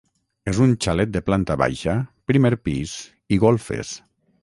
[0.51, 1.95] És un xalet de planta baixa,
[2.33, 2.99] primer pis
[3.37, 3.99] i golfes.